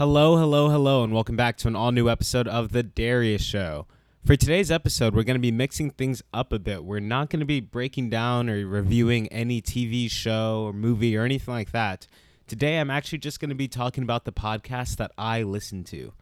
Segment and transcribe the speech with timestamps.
[0.00, 3.86] Hello, hello, hello, and welcome back to an all new episode of The Darius Show.
[4.24, 6.84] For today's episode, we're going to be mixing things up a bit.
[6.84, 11.24] We're not going to be breaking down or reviewing any TV show or movie or
[11.24, 12.06] anything like that.
[12.46, 16.14] Today, I'm actually just going to be talking about the podcast that I listen to.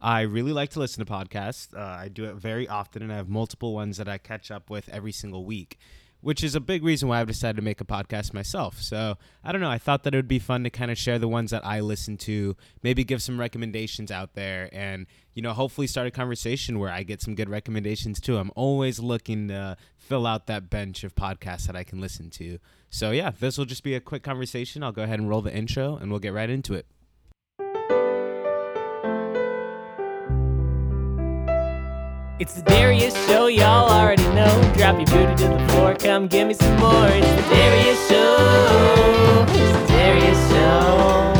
[0.00, 1.76] I really like to listen to podcasts.
[1.76, 4.70] Uh, I do it very often, and I have multiple ones that I catch up
[4.70, 5.78] with every single week
[6.26, 8.82] which is a big reason why I've decided to make a podcast myself.
[8.82, 9.70] So I don't know.
[9.70, 11.78] I thought that it would be fun to kind of share the ones that I
[11.78, 16.80] listen to, maybe give some recommendations out there, and you know, hopefully start a conversation
[16.80, 18.38] where I get some good recommendations too.
[18.38, 22.58] I'm always looking to fill out that bench of podcasts that I can listen to.
[22.90, 24.82] So yeah, this will just be a quick conversation.
[24.82, 26.86] I'll go ahead and roll the intro, and we'll get right into it.
[32.38, 34.74] It's the Darius Show, y'all already know.
[34.76, 37.08] Drop your booty to the floor, come give me some more.
[37.08, 39.46] It's the Darius Show.
[39.48, 41.32] It's the Darius Show.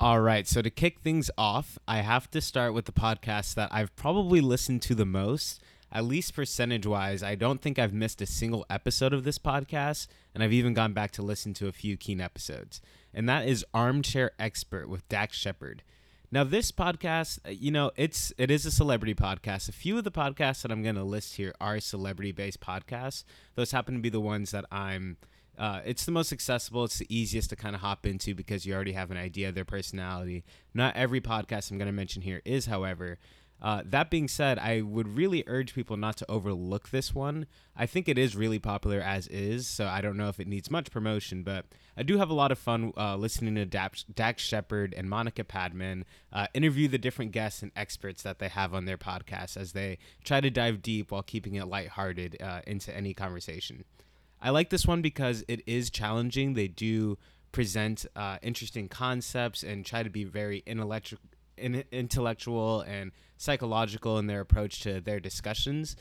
[0.00, 3.68] All right, so to kick things off, I have to start with the podcast that
[3.70, 5.60] I've probably listened to the most,
[5.92, 7.22] at least percentage wise.
[7.22, 10.94] I don't think I've missed a single episode of this podcast, and I've even gone
[10.94, 12.80] back to listen to a few keen episodes.
[13.12, 15.82] And that is Armchair Expert with Dax Shepard.
[16.34, 19.68] Now, this podcast, uh, you know, it's it is a celebrity podcast.
[19.68, 23.22] A few of the podcasts that I'm going to list here are celebrity-based podcasts.
[23.54, 25.16] Those happen to be the ones that I'm.
[25.56, 26.82] Uh, it's the most accessible.
[26.82, 29.54] It's the easiest to kind of hop into because you already have an idea of
[29.54, 30.42] their personality.
[30.74, 33.20] Not every podcast I'm going to mention here is, however,
[33.64, 37.46] uh, that being said, I would really urge people not to overlook this one.
[37.74, 40.70] I think it is really popular as is, so I don't know if it needs
[40.70, 41.64] much promotion, but
[41.96, 45.44] I do have a lot of fun uh, listening to Dax, Dax Shepard and Monica
[45.44, 49.72] Padman uh, interview the different guests and experts that they have on their podcast as
[49.72, 53.84] they try to dive deep while keeping it lighthearted uh, into any conversation.
[54.42, 56.52] I like this one because it is challenging.
[56.52, 57.16] They do
[57.50, 61.18] present uh, interesting concepts and try to be very intellectual
[61.56, 65.96] in, intellectual and psychological in their approach to their discussions.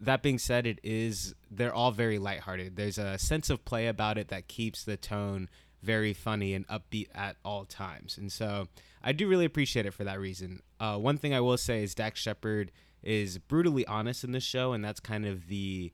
[0.00, 2.76] That being said, it is they're all very lighthearted.
[2.76, 5.48] There's a sense of play about it that keeps the tone
[5.82, 8.18] very funny and upbeat at all times.
[8.18, 8.68] And so
[9.02, 10.62] I do really appreciate it for that reason.
[10.80, 12.72] Uh, one thing I will say is Dax Shepard
[13.02, 15.92] is brutally honest in this show, and that's kind of the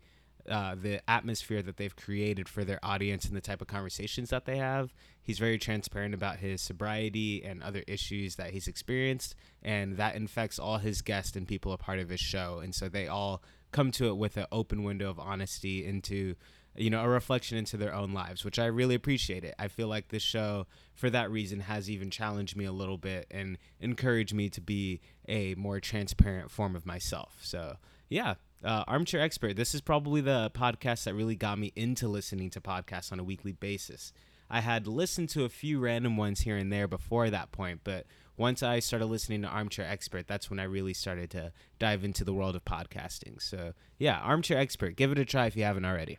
[0.48, 4.44] uh, the atmosphere that they've created for their audience and the type of conversations that
[4.44, 4.94] they have.
[5.22, 10.58] He's very transparent about his sobriety and other issues that he's experienced, and that infects
[10.58, 12.60] all his guests and people a part of his show.
[12.62, 13.42] And so they all
[13.72, 16.34] come to it with an open window of honesty into
[16.76, 19.88] you know a reflection into their own lives which i really appreciate it i feel
[19.88, 24.32] like this show for that reason has even challenged me a little bit and encouraged
[24.32, 27.76] me to be a more transparent form of myself so
[28.08, 28.34] yeah
[28.64, 29.56] uh, Armchair Expert.
[29.56, 33.24] This is probably the podcast that really got me into listening to podcasts on a
[33.24, 34.12] weekly basis.
[34.50, 38.06] I had listened to a few random ones here and there before that point, but
[38.36, 42.24] once I started listening to Armchair Expert, that's when I really started to dive into
[42.24, 43.40] the world of podcasting.
[43.40, 46.18] So, yeah, Armchair Expert, give it a try if you haven't already.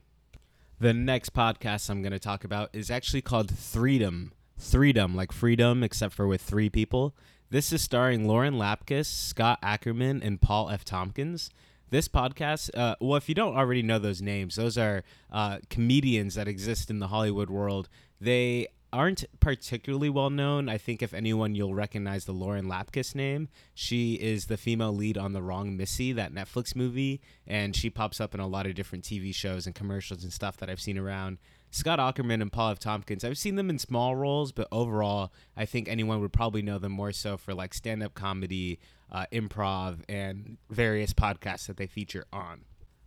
[0.79, 4.31] The next podcast I'm going to talk about is actually called Threedom.
[4.59, 7.16] Threedom, like freedom, except for with three people.
[7.50, 10.85] This is starring Lauren Lapkus, Scott Aukerman, and Paul F.
[10.85, 11.50] Tompkins
[11.91, 16.35] this podcast, uh, well, if you don't already know those names, those are uh, comedians
[16.35, 17.90] that exist in the Hollywood world.
[18.19, 20.68] They aren't particularly well known.
[20.68, 23.50] I think if anyone, you'll recognize the Lauren Lapkus name.
[23.74, 28.19] She is the female lead on The Wrong Missy, that Netflix movie, and she pops
[28.19, 30.97] up in a lot of different TV shows and commercials and stuff that I've seen
[30.97, 31.38] around.
[31.74, 32.80] Scott Aukerman and Paul F.
[32.80, 36.78] Tompkins, I've seen them in small roles, but overall, I think anyone would probably know
[36.78, 41.88] them more so for like stand up comedy, uh, improv, and various podcasts that they
[41.88, 42.66] feature on.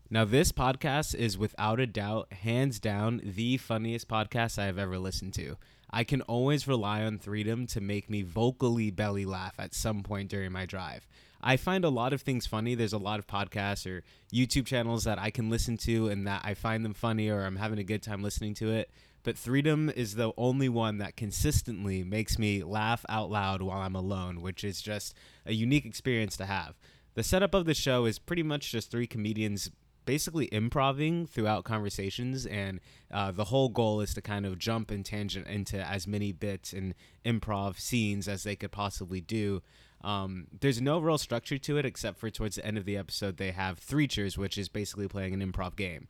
[0.09, 4.99] Now, this podcast is without a doubt, hands down, the funniest podcast I have ever
[4.99, 5.57] listened to.
[5.91, 10.31] I can always rely on Threedom to make me vocally belly laugh at some point
[10.31, 11.07] during my drive.
[11.47, 12.75] I find a lot of things funny.
[12.75, 16.41] There's a lot of podcasts or YouTube channels that I can listen to and that
[16.43, 18.91] I find them funny or I'm having a good time listening to it.
[19.25, 23.95] But Threedom is the only one that consistently makes me laugh out loud while I'm
[23.95, 25.15] alone, which is just
[25.45, 26.77] a unique experience to have.
[27.13, 29.71] The setup of the show is pretty much just three comedians
[30.07, 32.80] basically improving throughout conversations and
[33.10, 36.72] uh, the whole goal is to kind of jump and tangent into as many bits
[36.72, 39.63] and improv scenes as they could possibly do
[40.04, 43.36] um, there's no real structure to it except for towards the end of the episode
[43.36, 46.09] they have three cheers, which is basically playing an improv game.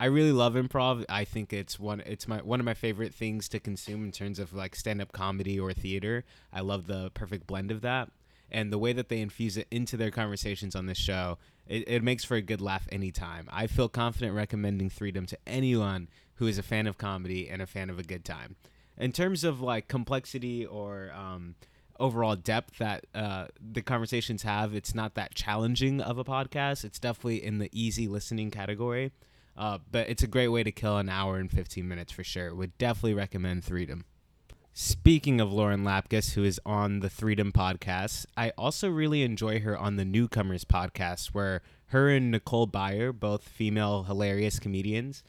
[0.00, 1.04] I really love improv.
[1.08, 4.38] I think it's one it's my one of my favorite things to consume in terms
[4.38, 6.24] of like stand-up comedy or theater.
[6.52, 8.10] I love the perfect blend of that.
[8.50, 12.02] And the way that they infuse it into their conversations on this show, it, it
[12.02, 13.48] makes for a good laugh anytime.
[13.50, 17.66] I feel confident recommending Threedom to anyone who is a fan of comedy and a
[17.66, 18.56] fan of a good time.
[18.98, 21.54] in terms of like complexity or um,
[21.98, 26.84] overall depth that uh, the conversations have, it's not that challenging of a podcast.
[26.84, 29.12] It's definitely in the easy listening category.
[29.56, 32.54] Uh, but it's a great way to kill an hour and 15 minutes for sure.
[32.54, 34.04] Would definitely recommend Threedom.
[34.74, 39.76] Speaking of Lauren Lapkus, who is on the Threedom podcast, I also really enjoy her
[39.76, 45.22] on the Newcomers podcast, where her and Nicole Byer, both female hilarious comedians,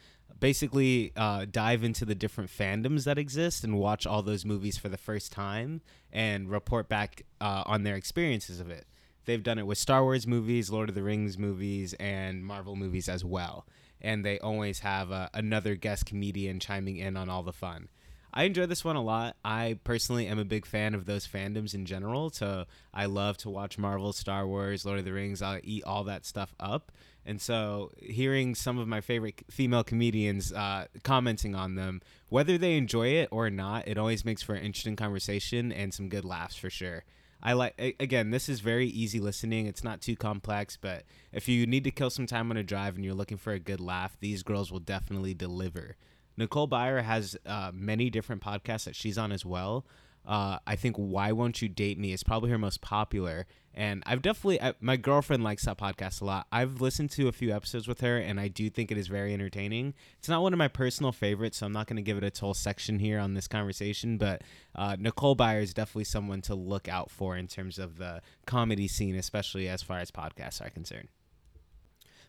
[0.44, 4.90] basically uh, dive into the different fandoms that exist and watch all those movies for
[4.90, 5.80] the first time
[6.12, 8.86] and report back uh, on their experiences of it.
[9.24, 13.08] They've done it with Star Wars movies, Lord of the Rings movies, and Marvel movies
[13.08, 13.66] as well.
[14.02, 17.88] And they always have uh, another guest comedian chiming in on all the fun.
[18.34, 19.36] I enjoy this one a lot.
[19.46, 22.32] I personally am a big fan of those fandoms in general.
[22.32, 25.44] So I love to watch Marvel, Star Wars, Lord of the Rings.
[25.44, 26.92] I eat all that stuff up.
[27.26, 32.76] And so hearing some of my favorite female comedians uh, commenting on them, whether they
[32.76, 36.56] enjoy it or not, it always makes for an interesting conversation and some good laughs
[36.56, 37.04] for sure.
[37.46, 39.68] I like again, this is very easy listening.
[39.68, 41.04] It's not too complex, but
[41.34, 43.60] if you need to kill some time on a drive and you're looking for a
[43.60, 45.98] good laugh, these girls will definitely deliver.
[46.38, 49.86] Nicole Byer has uh, many different podcasts that she's on as well.
[50.26, 53.46] Uh, I think Why Won't You Date Me is probably her most popular.
[53.76, 56.48] And I've definitely, I, my girlfriend likes that podcast a lot.
[56.52, 59.34] I've listened to a few episodes with her, and I do think it is very
[59.34, 59.96] entertaining.
[60.20, 62.40] It's not one of my personal favorites, so I'm not going to give it a
[62.40, 64.18] whole section here on this conversation.
[64.18, 64.44] But
[64.76, 68.88] uh, Nicole Byer is definitely someone to look out for in terms of the comedy
[68.88, 71.10] scene, especially as far as podcasts are concerned.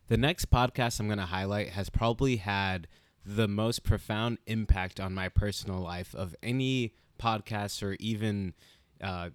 [0.09, 2.89] The next podcast I'm going to highlight has probably had
[3.25, 8.55] the most profound impact on my personal life of any podcast or even
[9.03, 9.31] uh,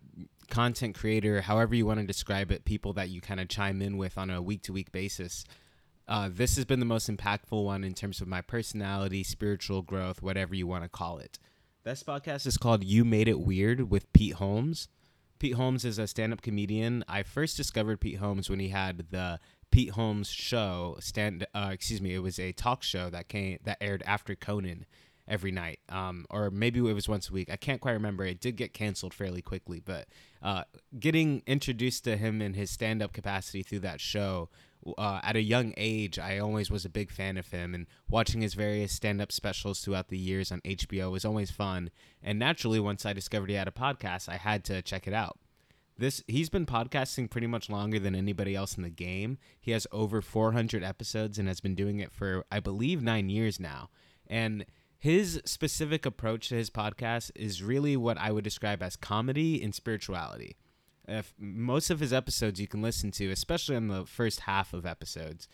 [0.49, 3.97] content creator, however you want to describe it, people that you kind of chime in
[3.97, 5.45] with on a week to week basis.
[6.07, 10.21] Uh, this has been the most impactful one in terms of my personality, spiritual growth,
[10.21, 11.37] whatever you want to call it.
[11.83, 14.87] This podcast is called You Made It Weird with Pete Holmes.
[15.37, 17.05] Pete Holmes is a stand up comedian.
[17.07, 19.39] I first discovered Pete Holmes when he had the
[19.71, 23.77] Pete Holmes show stand uh, excuse me it was a talk show that came that
[23.81, 24.85] aired after Conan
[25.27, 27.49] every night um, or maybe it was once a week.
[27.51, 28.25] I can't quite remember.
[28.25, 30.07] It did get canceled fairly quickly but
[30.41, 30.63] uh,
[30.99, 34.49] getting introduced to him in his stand-up capacity through that show
[34.97, 38.41] uh, at a young age I always was a big fan of him and watching
[38.41, 41.91] his various stand-up specials throughout the years on HBO was always fun.
[42.23, 45.37] And naturally once I discovered he had a podcast I had to check it out
[45.99, 49.37] this he's been podcasting pretty much longer than anybody else in the game.
[49.59, 53.59] He has over 400 episodes and has been doing it for I believe 9 years
[53.59, 53.89] now.
[54.27, 54.65] And
[54.97, 59.73] his specific approach to his podcast is really what I would describe as comedy and
[59.73, 60.57] spirituality.
[61.07, 64.85] If most of his episodes you can listen to, especially in the first half of
[64.85, 65.47] episodes,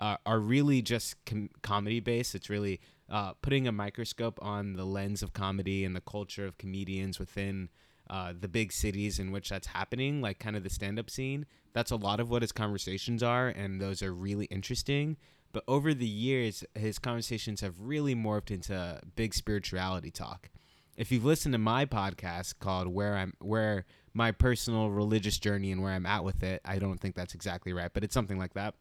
[0.00, 2.34] uh, are really just com- comedy based.
[2.34, 6.58] It's really uh, putting a microscope on the lens of comedy and the culture of
[6.58, 7.68] comedians within
[8.10, 11.46] uh, the big cities in which that's happening, like kind of the stand up scene.
[11.72, 15.16] That's a lot of what his conversations are, and those are really interesting.
[15.52, 20.50] But over the years, his conversations have really morphed into big spirituality talk.
[20.96, 25.82] If you've listened to my podcast called "Where I'm Where My Personal Religious Journey and
[25.82, 28.54] Where I'm At with It," I don't think that's exactly right, but it's something like
[28.54, 28.74] that.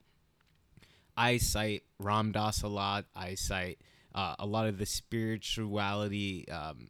[1.15, 3.05] I cite Ram Dass a lot.
[3.15, 3.79] I cite
[4.13, 6.89] uh, a lot of the spirituality um,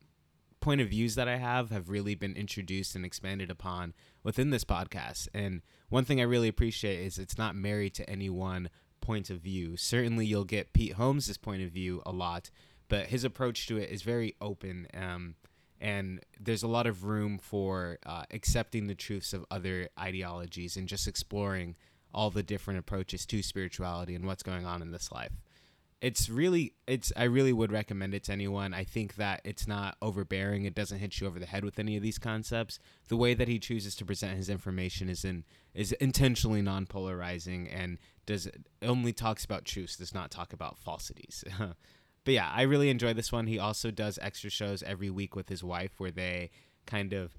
[0.68, 4.66] point of views that I have have really been introduced and expanded upon within this
[4.66, 5.30] podcast.
[5.34, 8.70] And one thing I really appreciate is it's not married to any one
[9.00, 9.78] point of view.
[9.78, 12.52] Certainly, you'll get Pete Holmes' point of view a lot,
[12.90, 14.88] but his approach to it is very open.
[14.94, 15.36] Um,
[15.80, 20.86] and there's a lot of room for uh, accepting the truths of other ideologies and
[20.86, 21.78] just exploring
[22.14, 25.32] all the different approaches to spirituality and what's going on in this life
[26.00, 28.74] it's really it's i really would recommend it to anyone.
[28.74, 30.66] I think that it's not overbearing.
[30.66, 32.80] It doesn't hit you over the head with any of these concepts.
[33.08, 37.98] The way that he chooses to present his information is in is intentionally non-polarizing and
[38.26, 38.48] does
[38.82, 41.44] only talks about truths does not talk about falsities.
[42.26, 43.48] But yeah i really enjoy this one.
[43.48, 46.50] He also does extra shows every week with his wife where they
[46.86, 47.32] kind of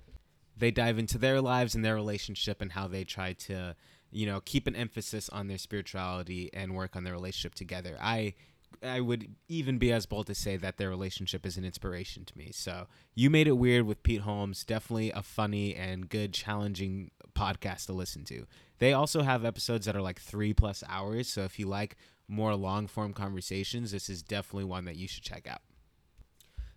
[0.56, 3.76] they dive into their lives and their relationship and how they try to
[4.10, 7.96] you know keep an emphasis on their spirituality and work on their relationship together.
[8.00, 8.34] I
[8.82, 12.36] i would even be as bold to say that their relationship is an inspiration to
[12.36, 12.50] me.
[12.52, 14.64] So you made it weird with pete holmes.
[14.64, 18.46] Definitely a funny and good challenging podcast to listen to.
[18.78, 21.28] They also have episodes that are like three plus hours.
[21.28, 21.96] So if you like
[22.28, 25.62] more long form conversations this is definitely one that you should check out.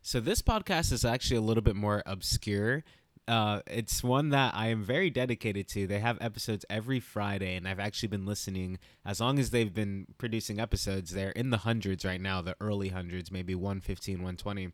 [0.02, 2.84] So this podcast is actually a little bit more obscure
[3.28, 5.88] uh, it's one that I am very dedicated to.
[5.88, 10.08] They have episodes every Friday, and I've actually been listening as long as they've been
[10.18, 11.12] producing episodes.
[11.12, 14.72] They're in the hundreds right now, the early hundreds, maybe 115, 120.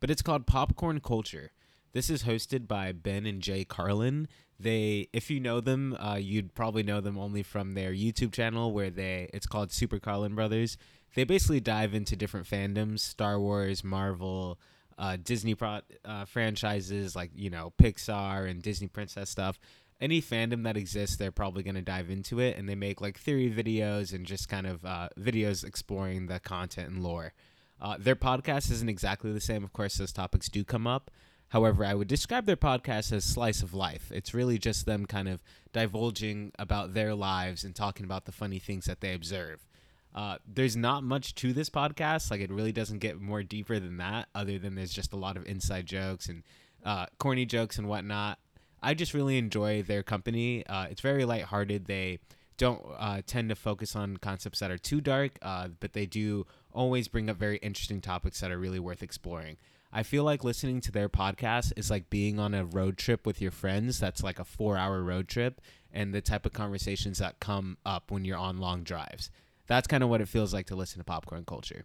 [0.00, 1.50] but it's called Popcorn Culture.
[1.92, 4.28] This is hosted by Ben and Jay Carlin.
[4.60, 8.72] They, if you know them, uh, you'd probably know them only from their YouTube channel
[8.72, 10.76] where they, it's called Super Carlin Brothers.
[11.14, 14.58] They basically dive into different fandoms: Star Wars, Marvel,
[14.98, 19.58] uh, Disney pro- uh, franchises like you know Pixar and Disney Princess stuff.
[20.00, 23.18] Any fandom that exists, they're probably going to dive into it, and they make like
[23.18, 27.32] theory videos and just kind of uh, videos exploring the content and lore.
[27.80, 29.64] Uh, their podcast isn't exactly the same.
[29.64, 31.10] Of course, those topics do come up.
[31.48, 34.12] However, I would describe their podcast as slice of life.
[34.12, 38.58] It's really just them kind of divulging about their lives and talking about the funny
[38.58, 39.66] things that they observe.
[40.14, 42.30] Uh, there's not much to this podcast.
[42.30, 45.36] Like it really doesn't get more deeper than that, other than there's just a lot
[45.36, 46.42] of inside jokes and
[46.84, 48.38] uh, corny jokes and whatnot.
[48.82, 50.64] I just really enjoy their company.
[50.66, 51.86] Uh, it's very lighthearted.
[51.86, 52.20] They
[52.56, 56.46] don't uh, tend to focus on concepts that are too dark, uh, but they do
[56.72, 59.56] always bring up very interesting topics that are really worth exploring.
[59.92, 63.40] I feel like listening to their podcast is like being on a road trip with
[63.40, 63.98] your friends.
[63.98, 65.60] That's like a four hour road trip,
[65.92, 69.30] and the type of conversations that come up when you're on long drives.
[69.68, 71.84] That's kind of what it feels like to listen to popcorn culture.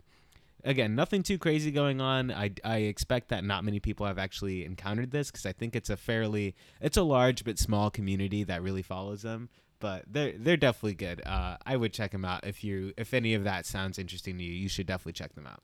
[0.63, 2.31] Again, nothing too crazy going on.
[2.31, 5.89] I, I expect that not many people have actually encountered this because I think it's
[5.89, 9.49] a fairly it's a large but small community that really follows them.
[9.79, 11.21] But they're they're definitely good.
[11.25, 14.43] Uh, I would check them out if you if any of that sounds interesting to
[14.43, 14.53] you.
[14.53, 15.61] You should definitely check them out.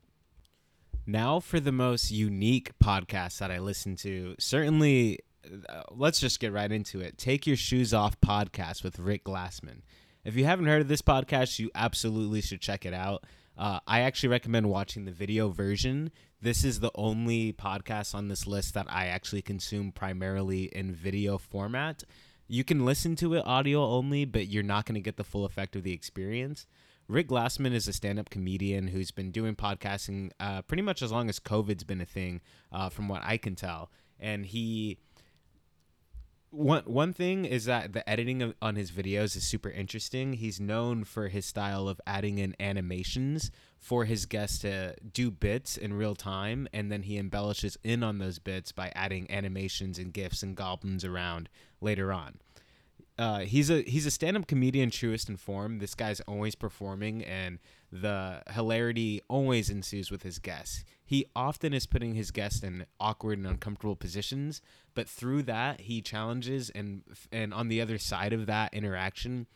[1.06, 4.36] Now for the most unique podcast that I listen to.
[4.38, 5.20] Certainly,
[5.68, 7.16] uh, let's just get right into it.
[7.16, 9.80] Take Your Shoes Off podcast with Rick Glassman.
[10.22, 13.24] If you haven't heard of this podcast, you absolutely should check it out.
[13.56, 16.10] Uh, I actually recommend watching the video version.
[16.42, 21.38] This is the only podcast on this list that I actually consume primarily in video
[21.38, 22.04] format.
[22.48, 25.46] You can listen to it audio only, but you're not going to get the full
[25.46, 26.66] effect of the experience.
[27.08, 31.10] Rick Glassman is a stand up comedian who's been doing podcasting uh, pretty much as
[31.10, 33.90] long as COVID's been a thing, uh, from what I can tell.
[34.18, 34.98] And he.
[36.50, 40.32] One one thing is that the editing of, on his videos is super interesting.
[40.32, 45.76] He's known for his style of adding in animations for his guests to do bits
[45.76, 50.12] in real time, and then he embellishes in on those bits by adding animations and
[50.12, 51.48] gifs and goblins around
[51.80, 52.40] later on
[53.20, 55.78] uh, he's a he's a stand-up comedian truest in form.
[55.78, 57.58] This guy's always performing, and
[57.92, 60.84] the hilarity always ensues with his guests.
[61.10, 64.62] He often is putting his guests in awkward and uncomfortable positions,
[64.94, 67.02] but through that he challenges and
[67.32, 69.48] and on the other side of that interaction,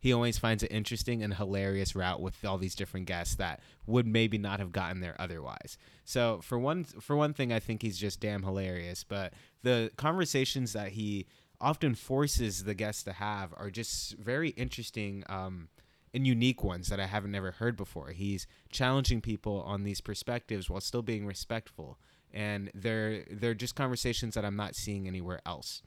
[0.00, 4.06] he always finds an interesting and hilarious route with all these different guests that would
[4.06, 5.76] maybe not have gotten there otherwise.
[6.06, 9.04] So for one for one thing, I think he's just damn hilarious.
[9.04, 11.26] But the conversations that he
[11.60, 15.68] often forces the guests to have are just very interesting um,
[16.14, 18.10] and unique ones that I haven't never heard before.
[18.10, 21.98] He's challenging people on these perspectives while still being respectful,
[22.32, 25.82] and they're they're just conversations that I'm not seeing anywhere else.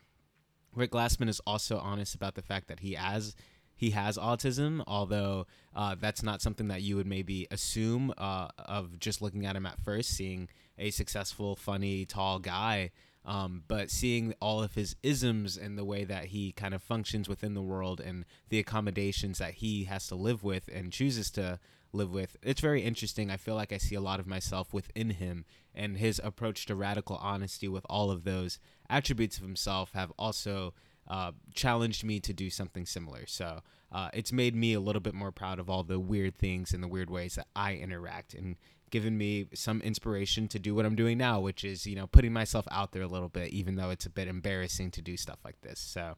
[0.73, 3.35] Rick Glassman is also honest about the fact that he has
[3.75, 8.99] he has autism, although uh, that's not something that you would maybe assume uh, of
[8.99, 12.91] just looking at him at first, seeing a successful, funny, tall guy
[13.25, 17.27] um, but seeing all of his isms and the way that he kind of functions
[17.27, 21.59] within the world and the accommodations that he has to live with and chooses to
[21.91, 23.31] live with, it's very interesting.
[23.31, 26.75] I feel like I see a lot of myself within him, and his approach to
[26.75, 30.73] radical honesty with all of those attributes of himself have also
[31.07, 33.25] uh, challenged me to do something similar.
[33.27, 36.73] So uh, it's made me a little bit more proud of all the weird things
[36.73, 38.55] and the weird ways that I interact and
[38.91, 42.33] given me some inspiration to do what I'm doing now, which is, you know, putting
[42.33, 45.39] myself out there a little bit, even though it's a bit embarrassing to do stuff
[45.43, 45.79] like this.
[45.79, 46.15] So,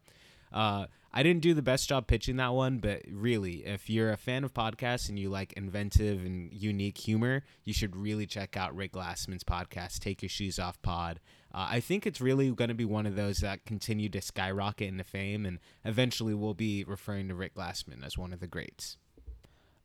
[0.52, 4.18] uh, I didn't do the best job pitching that one, but really, if you're a
[4.18, 8.76] fan of podcasts and you like inventive and unique humor, you should really check out
[8.76, 11.20] Rick Glassman's podcast, Take Your Shoes Off Pod.
[11.54, 14.90] Uh, I think it's really going to be one of those that continue to skyrocket
[14.90, 18.98] into fame, and eventually we'll be referring to Rick Glassman as one of the greats.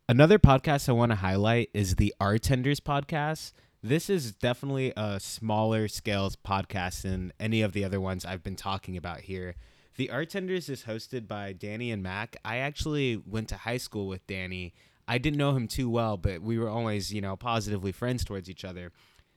[0.08, 3.52] Another podcast I want to highlight is the Artenders podcast.
[3.84, 8.56] This is definitely a smaller scales podcast than any of the other ones I've been
[8.56, 9.54] talking about here.
[9.96, 12.36] The Artenders is hosted by Danny and Mac.
[12.44, 14.74] I actually went to high school with Danny.
[15.06, 18.50] I didn't know him too well, but we were always, you know, positively friends towards
[18.50, 18.90] each other.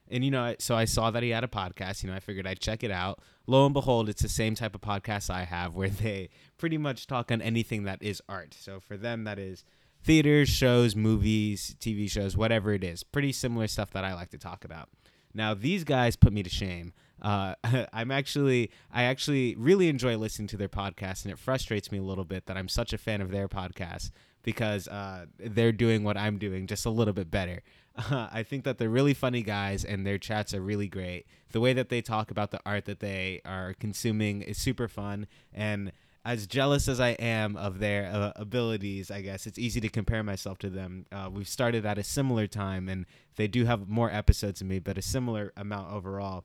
[0.10, 2.02] And you know, so I saw that he had a podcast.
[2.02, 3.20] You know, I figured I'd check it out.
[3.46, 7.06] Lo and behold, it's the same type of podcast I have, where they pretty much
[7.06, 8.56] talk on anything that is art.
[8.60, 9.64] So for them, that is
[10.06, 13.04] theaters, shows, movies, TV shows, whatever it is.
[13.04, 14.90] Pretty similar stuff that I like to talk about.
[15.34, 16.94] Now, these guys put me to shame.
[17.22, 17.56] Uh,
[17.94, 22.04] I'm actually, I actually really enjoy listening to their podcast, and it frustrates me a
[22.04, 24.12] little bit that I'm such a fan of their podcast.
[24.44, 27.64] because uh, they're doing what I'm doing just a little bit better.
[27.98, 31.26] Uh, I think that they're really funny guys and their chats are really great.
[31.52, 35.26] The way that they talk about the art that they are consuming is super fun.
[35.52, 35.92] And
[36.25, 40.24] as jealous as I am of their uh, abilities, I guess it's easy to compare
[40.24, 41.05] myself to them.
[41.12, 43.05] Uh, we've started at a similar time and
[43.36, 46.44] they do have more episodes than me, but a similar amount overall.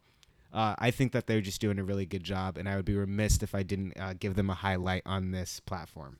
[0.52, 2.96] Uh, I think that they're just doing a really good job, and I would be
[2.96, 6.18] remiss if I didn't uh, give them a highlight on this platform.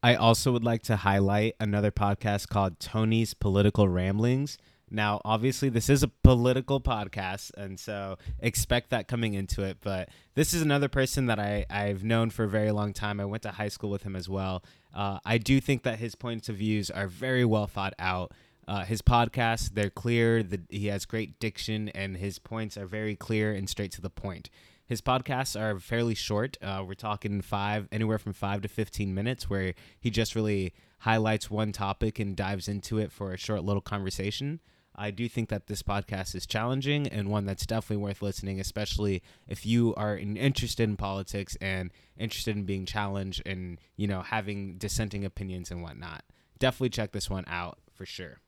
[0.00, 4.58] I also would like to highlight another podcast called Tony's Political Ramblings.
[4.92, 9.78] Now, obviously, this is a political podcast, and so expect that coming into it.
[9.80, 13.18] But this is another person that I, I've known for a very long time.
[13.18, 14.62] I went to high school with him as well.
[14.94, 18.32] Uh, I do think that his points of views are very well thought out.
[18.68, 20.42] Uh, his podcasts, they're clear.
[20.42, 24.10] The, he has great diction, and his points are very clear and straight to the
[24.10, 24.50] point.
[24.84, 26.58] His podcasts are fairly short.
[26.60, 31.50] Uh, we're talking five, anywhere from five to 15 minutes, where he just really highlights
[31.50, 34.60] one topic and dives into it for a short little conversation.
[34.94, 39.22] I do think that this podcast is challenging and one that's definitely worth listening, especially
[39.48, 44.76] if you are interested in politics and interested in being challenged and, you know, having
[44.76, 46.24] dissenting opinions and whatnot.
[46.58, 48.40] Definitely check this one out for sure.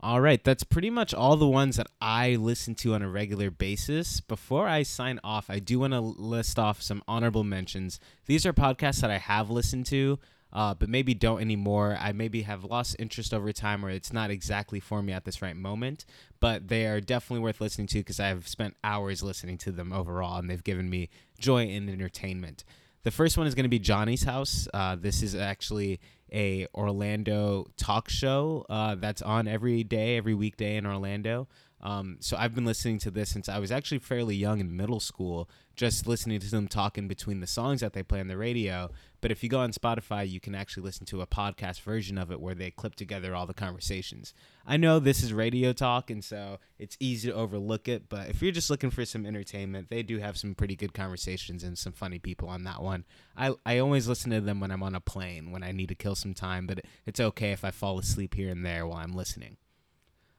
[0.00, 3.50] All right, that's pretty much all the ones that I listen to on a regular
[3.50, 4.20] basis.
[4.20, 7.98] Before I sign off, I do want to list off some honorable mentions.
[8.26, 10.18] These are podcasts that I have listened to,
[10.54, 11.96] uh, but maybe don't anymore.
[12.00, 15.42] I maybe have lost interest over time, or it's not exactly for me at this
[15.42, 16.04] right moment.
[16.40, 20.38] But they are definitely worth listening to because I've spent hours listening to them overall,
[20.38, 22.64] and they've given me joy and entertainment.
[23.02, 24.66] The first one is going to be Johnny's House.
[24.72, 26.00] Uh, this is actually
[26.32, 31.48] a Orlando talk show uh, that's on every day, every weekday in Orlando.
[31.82, 35.00] Um, so I've been listening to this since I was actually fairly young in middle
[35.00, 38.90] school, just listening to them talking between the songs that they play on the radio.
[39.20, 42.30] But if you go on Spotify, you can actually listen to a podcast version of
[42.30, 44.34] it where they clip together all the conversations.
[44.66, 48.08] I know this is radio talk, and so it's easy to overlook it.
[48.08, 51.64] But if you're just looking for some entertainment, they do have some pretty good conversations
[51.64, 53.04] and some funny people on that one.
[53.36, 55.94] I, I always listen to them when I'm on a plane, when I need to
[55.94, 59.14] kill some time, but it's okay if I fall asleep here and there while I'm
[59.14, 59.56] listening.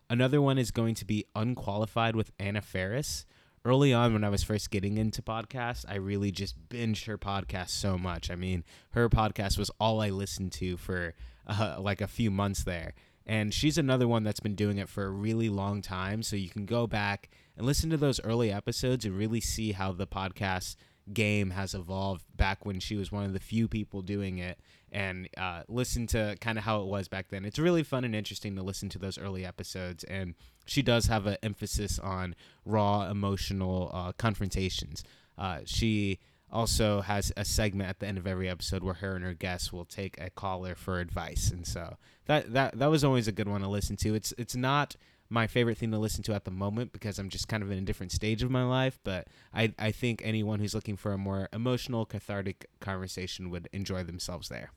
[0.09, 3.25] Another one is going to be Unqualified with Anna Faris.
[3.65, 7.69] Early on, when I was first getting into podcasts, I really just binged her podcast
[7.69, 8.29] so much.
[8.29, 11.15] I mean, her podcast was all I listened to for
[11.47, 12.93] uh, like a few months there.
[13.25, 16.21] And she's another one that's been doing it for a really long time.
[16.21, 19.93] So you can go back and listen to those early episodes and really see how
[19.93, 20.75] the podcast
[21.13, 24.59] game has evolved back when she was one of the few people doing it
[24.91, 27.45] and uh, listen to kind of how it was back then.
[27.45, 30.03] It's really fun and interesting to listen to those early episodes.
[30.05, 35.03] And she does have an emphasis on raw emotional uh, confrontations.
[35.37, 36.19] Uh, she
[36.51, 39.73] also has a segment at the end of every episode where her and her guests
[39.73, 41.51] will take a caller for advice.
[41.51, 44.15] And so that, that, that was always a good one to listen to.
[44.15, 44.95] It's, it's not
[45.29, 47.77] my favorite thing to listen to at the moment because I'm just kind of in
[47.77, 48.99] a different stage of my life.
[49.03, 54.03] But I, I think anyone who's looking for a more emotional, cathartic conversation would enjoy
[54.03, 54.71] themselves there.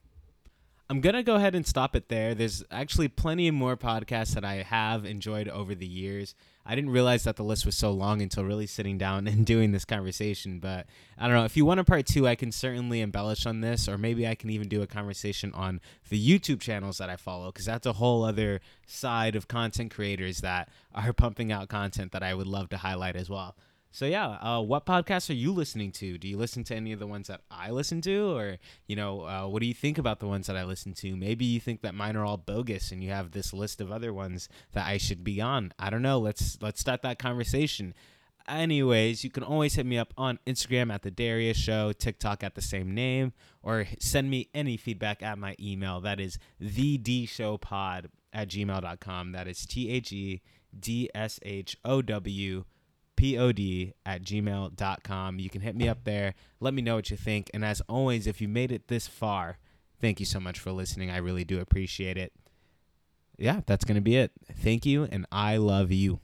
[0.90, 2.34] I'm to go ahead and stop it there.
[2.34, 6.34] There's actually plenty more podcasts that I have enjoyed over the years.
[6.64, 9.72] I didn't realize that the list was so long until really sitting down and doing
[9.72, 10.60] this conversation.
[10.60, 10.86] But
[11.18, 11.44] I don't know.
[11.44, 14.34] If you want a part two, I can certainly embellish on this, or maybe I
[14.34, 17.92] can even do a conversation on the YouTube channels that I follow, because that's a
[17.94, 22.70] whole other side of content creators that are pumping out content that I would love
[22.70, 23.56] to highlight as well.
[23.90, 26.18] So yeah, uh, what podcasts are you listening to?
[26.18, 29.22] Do you listen to any of the ones that I listen to, or you know,
[29.22, 31.16] uh, what do you think about the ones that I listen to?
[31.16, 34.12] Maybe you think that mine are all bogus, and you have this list of other
[34.12, 35.72] ones that I should be on.
[35.78, 36.18] I don't know.
[36.18, 37.94] Let's let's start that conversation.
[38.46, 42.54] Anyways, you can always hit me up on Instagram at the Darius Show, TikTok at
[42.54, 46.00] the same name, or send me any feedback at my email.
[46.00, 49.32] That is the D Show Pod at gmail.com.
[49.32, 50.42] That is T H E
[50.78, 52.64] D S H O W
[53.18, 53.60] pod
[54.06, 55.38] at gmail.com.
[55.40, 56.34] You can hit me up there.
[56.60, 57.50] Let me know what you think.
[57.52, 59.58] And as always, if you made it this far,
[60.00, 61.10] thank you so much for listening.
[61.10, 62.32] I really do appreciate it.
[63.36, 64.32] Yeah, that's going to be it.
[64.52, 66.20] Thank you, and I love you.